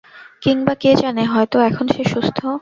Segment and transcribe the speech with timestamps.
[0.41, 2.39] কিংবা কে জানে হয়তো এখন সে সুস্থ।